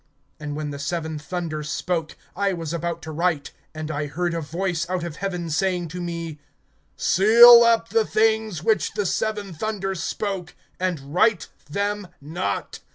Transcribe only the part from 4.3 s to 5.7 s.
a voice out of heaven